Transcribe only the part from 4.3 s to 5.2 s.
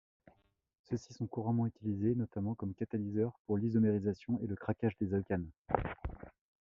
et le craquage des